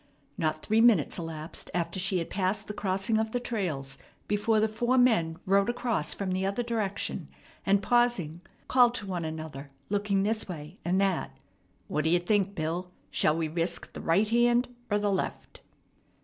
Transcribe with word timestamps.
Not 0.35 0.65
three 0.65 0.81
minutes 0.81 1.19
elapsed 1.19 1.69
after 1.75 1.99
she 1.99 2.17
had 2.17 2.31
passed 2.31 2.65
the 2.67 2.73
crossing 2.73 3.19
of 3.19 3.33
the 3.33 3.39
trails 3.39 3.99
before 4.27 4.59
the 4.59 4.67
four 4.67 4.97
men 4.97 5.37
rode 5.45 5.69
across 5.69 6.11
from 6.11 6.31
the 6.31 6.43
other 6.43 6.63
direction, 6.63 7.27
and, 7.67 7.83
pausing, 7.83 8.41
called 8.67 8.95
to 8.95 9.05
one 9.05 9.25
another, 9.25 9.69
looking 9.89 10.23
this 10.23 10.47
way 10.49 10.79
and 10.83 10.99
that: 10.99 11.37
"What 11.87 12.05
d'ye 12.05 12.17
think, 12.17 12.55
Bill? 12.55 12.89
Shall 13.11 13.37
we 13.37 13.47
risk 13.47 13.93
the 13.93 14.01
right 14.01 14.27
hand 14.27 14.69
'r 14.89 14.97
the 14.97 15.11
left?" 15.11 15.61